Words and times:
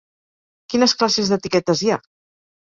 Quines 0.75 0.95
classes 1.03 1.31
d'etiquetes 1.35 1.85
hi 1.87 1.95
ha? 1.97 2.03